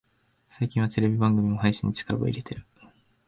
[0.49, 2.65] 最近はテレビ番組も配信に力を入れてる